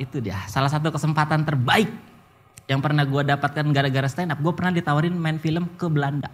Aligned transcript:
itu 0.00 0.16
dia 0.24 0.40
salah 0.48 0.72
satu 0.72 0.88
kesempatan 0.88 1.44
terbaik 1.44 1.92
yang 2.64 2.80
pernah 2.80 3.04
gue 3.04 3.22
dapatkan 3.26 3.68
gara-gara 3.74 4.08
stand 4.08 4.32
up. 4.32 4.40
Gue 4.40 4.56
pernah 4.56 4.72
ditawarin 4.72 5.12
main 5.12 5.36
film 5.36 5.68
ke 5.76 5.84
Belanda. 5.92 6.32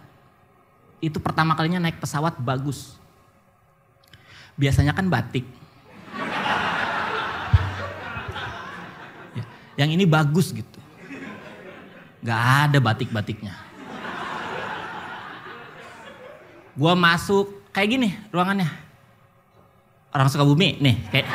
Itu 1.03 1.19
pertama 1.19 1.57
kalinya 1.57 1.83
naik 1.83 1.99
pesawat 1.99 2.39
bagus. 2.39 2.95
Biasanya 4.55 4.95
kan 4.95 5.11
batik. 5.11 5.43
Ya, 9.35 9.43
yang 9.81 9.89
ini 9.91 10.07
bagus 10.07 10.55
gitu. 10.55 10.79
Gak 12.21 12.71
ada 12.71 12.77
batik-batiknya. 12.81 13.53
Gue 16.77 16.93
masuk 16.93 17.65
kayak 17.73 17.89
gini 17.97 18.09
ruangannya. 18.29 18.69
Orang 20.13 20.29
suka 20.29 20.45
bumi 20.45 20.77
nih 20.81 20.95
kayak 21.09 21.27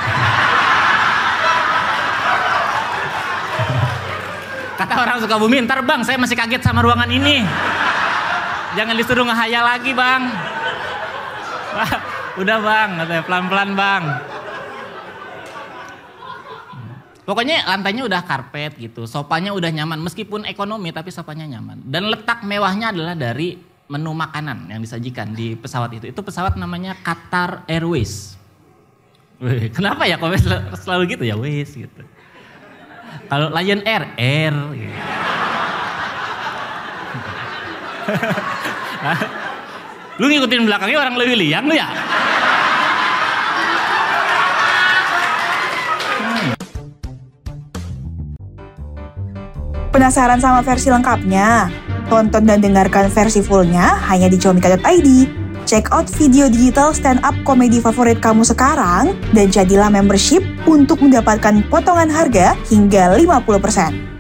Kata 4.77 4.95
orang 4.99 5.17
suka 5.21 5.37
bumi, 5.37 5.63
ntar 5.65 5.85
bang 5.85 6.01
saya 6.03 6.17
masih 6.17 6.37
kaget 6.37 6.63
sama 6.65 6.81
ruangan 6.81 7.09
ini. 7.09 7.45
Jangan 8.73 8.95
disuruh 8.97 9.25
ngehayal 9.29 9.65
lagi 9.65 9.93
bang. 9.93 10.23
Udah 12.41 12.59
bang, 12.65 12.89
katanya 13.05 13.23
pelan-pelan 13.29 13.71
bang. 13.77 14.05
Pokoknya 17.23 17.63
lantainya 17.71 18.03
udah 18.03 18.27
karpet 18.27 18.75
gitu, 18.83 19.07
sopanya 19.07 19.55
udah 19.55 19.71
nyaman. 19.71 20.03
Meskipun 20.03 20.43
ekonomi 20.43 20.91
tapi 20.91 21.15
sopanya 21.15 21.47
nyaman. 21.47 21.79
Dan 21.87 22.11
letak 22.11 22.43
mewahnya 22.43 22.91
adalah 22.91 23.15
dari 23.15 23.55
menu 23.87 24.11
makanan 24.11 24.67
yang 24.67 24.83
disajikan 24.83 25.31
di 25.31 25.55
pesawat 25.55 26.03
itu. 26.03 26.11
Itu 26.11 26.27
pesawat 26.27 26.59
namanya 26.59 26.99
Qatar 26.99 27.63
Airways. 27.71 28.35
Wih, 29.39 29.71
kenapa 29.71 30.03
ya 30.07 30.19
kok 30.19 30.35
selalu 30.83 31.15
gitu 31.15 31.23
ya, 31.23 31.39
wes 31.39 31.71
gitu. 31.75 32.03
Kalau 33.29 33.49
Lion 33.49 33.81
Air, 33.89 34.03
Air. 34.21 34.55
Lu 40.21 40.29
ngikutin 40.29 40.69
belakangnya 40.69 40.99
orang 41.01 41.17
lebih 41.17 41.41
liang 41.41 41.65
lu 41.65 41.75
ya? 41.75 41.89
Penasaran 49.93 50.41
sama 50.41 50.65
versi 50.65 50.89
lengkapnya? 50.89 51.69
Tonton 52.09 52.45
dan 52.45 52.61
dengarkan 52.61 53.09
versi 53.09 53.41
fullnya 53.41 53.97
hanya 54.09 54.29
di 54.29 54.37
comika.id. 54.37 55.42
Check 55.65 55.89
out 55.95 56.11
video 56.11 56.51
digital 56.53 56.93
stand 56.93 57.23
up 57.23 57.35
komedi 57.47 57.79
favorit 57.81 58.21
kamu 58.21 58.45
sekarang 58.45 59.15
dan 59.33 59.47
jadilah 59.49 59.89
membership 59.89 60.43
untuk 60.69 61.01
mendapatkan 61.01 61.65
potongan 61.71 62.11
harga 62.11 62.59
hingga 62.69 63.17
50%. 63.17 64.12